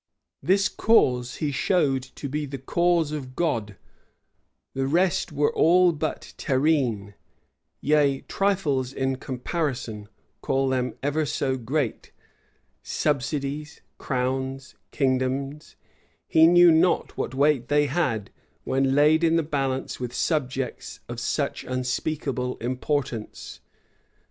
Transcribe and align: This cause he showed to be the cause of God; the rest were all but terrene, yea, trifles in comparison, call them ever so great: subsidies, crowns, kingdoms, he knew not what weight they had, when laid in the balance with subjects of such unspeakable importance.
This 0.41 0.67
cause 0.67 1.35
he 1.35 1.51
showed 1.51 2.01
to 2.01 2.27
be 2.27 2.47
the 2.47 2.57
cause 2.57 3.11
of 3.11 3.35
God; 3.35 3.75
the 4.73 4.87
rest 4.87 5.31
were 5.31 5.53
all 5.53 5.91
but 5.91 6.33
terrene, 6.39 7.13
yea, 7.81 8.21
trifles 8.21 8.93
in 8.93 9.17
comparison, 9.17 10.07
call 10.41 10.69
them 10.69 10.95
ever 11.03 11.23
so 11.23 11.55
great: 11.55 12.11
subsidies, 12.81 13.81
crowns, 13.99 14.73
kingdoms, 14.89 15.75
he 16.27 16.47
knew 16.47 16.71
not 16.71 17.15
what 17.15 17.35
weight 17.35 17.67
they 17.67 17.85
had, 17.85 18.31
when 18.63 18.95
laid 18.95 19.23
in 19.23 19.35
the 19.35 19.43
balance 19.43 19.99
with 19.99 20.15
subjects 20.15 20.99
of 21.07 21.19
such 21.19 21.63
unspeakable 21.65 22.57
importance. 22.57 23.59